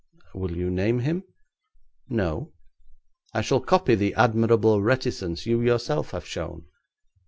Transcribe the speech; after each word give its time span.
'Will 0.33 0.57
you 0.57 0.71
name 0.71 0.97
him?' 1.01 1.23
'No; 2.09 2.53
I 3.35 3.41
shall 3.43 3.59
copy 3.61 3.93
the 3.93 4.15
admirable 4.15 4.81
reticence 4.81 5.45
you 5.45 5.61
yourself 5.61 6.09
have 6.09 6.25
shown. 6.25 6.65